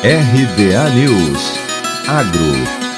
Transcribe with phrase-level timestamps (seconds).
[0.00, 1.58] RBA News
[2.06, 2.88] Agro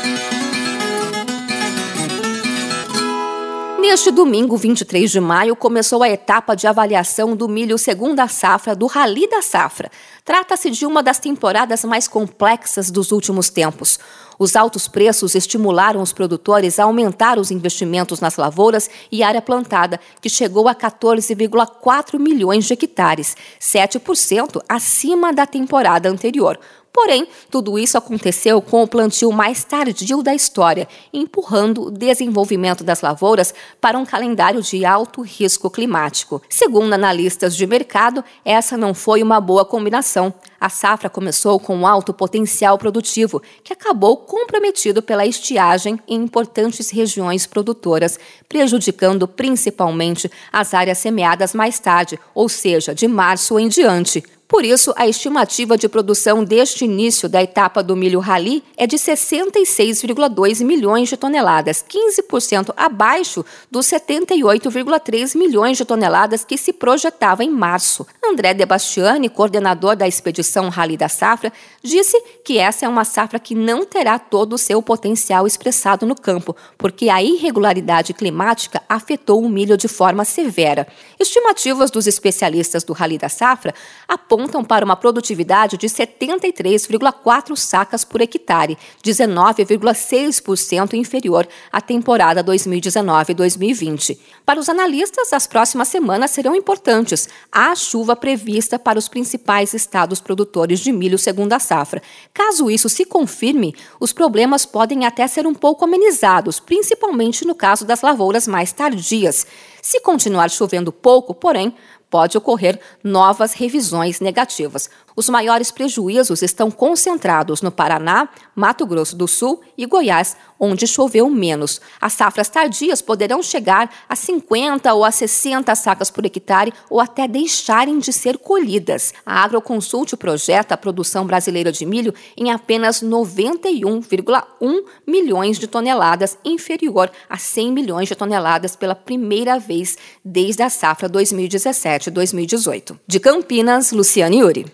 [3.81, 8.87] Neste domingo, 23 de maio, começou a etapa de avaliação do milho segunda safra do
[8.87, 9.91] Rally da Safra.
[10.25, 13.99] Trata-se de uma das temporadas mais complexas dos últimos tempos.
[14.39, 19.99] Os altos preços estimularam os produtores a aumentar os investimentos nas lavouras e área plantada,
[20.21, 26.61] que chegou a 14,4 milhões de hectares, 7% acima da temporada anterior.
[26.93, 33.01] Porém, tudo isso aconteceu com o plantio mais tardio da história, empurrando o desenvolvimento das
[33.01, 36.43] lavouras para um calendário de alto risco climático.
[36.49, 40.35] Segundo analistas de mercado, essa não foi uma boa combinação.
[40.61, 46.91] A safra começou com um alto potencial produtivo, que acabou comprometido pela estiagem em importantes
[46.91, 48.19] regiões produtoras,
[48.49, 54.23] prejudicando principalmente as áreas semeadas mais tarde, ou seja, de março em diante.
[54.51, 58.97] Por isso, a estimativa de produção deste início da etapa do milho rally é de
[58.97, 67.49] 66,2 milhões de toneladas, 15% abaixo dos 78,3 milhões de toneladas que se projetava em
[67.49, 68.05] março.
[68.25, 73.55] André Debastiani, coordenador da expedição Rally da Safra, disse que essa é uma safra que
[73.55, 79.49] não terá todo o seu potencial expressado no campo, porque a irregularidade climática afetou o
[79.49, 80.89] milho de forma severa.
[81.21, 83.73] Estimativas dos especialistas do Rally da Safra
[84.09, 94.19] apontam apontam para uma produtividade de 73,4 sacas por hectare, 19,6% inferior à temporada 2019-2020.
[94.47, 97.29] Para os analistas, as próximas semanas serão importantes.
[97.53, 102.03] Há chuva prevista para os principais estados produtores de milho segundo a safra.
[102.33, 107.85] Caso isso se confirme, os problemas podem até ser um pouco amenizados, principalmente no caso
[107.85, 109.47] das lavouras mais tardias.
[109.83, 111.75] Se continuar chovendo pouco, porém,
[112.11, 114.91] pode ocorrer novas revisões negativas.
[115.21, 121.29] Os maiores prejuízos estão concentrados no Paraná, Mato Grosso do Sul e Goiás, onde choveu
[121.29, 121.79] menos.
[122.01, 127.29] As safras tardias poderão chegar a 50 ou a 60 sacas por hectare ou até
[127.29, 129.13] deixarem de ser colhidas.
[129.27, 137.13] A Agroconsult projeta a produção brasileira de milho em apenas 91,1 milhões de toneladas, inferior
[137.29, 142.99] a 100 milhões de toneladas pela primeira vez desde a safra 2017-2018.
[143.07, 144.73] De Campinas, Luciane Yuri.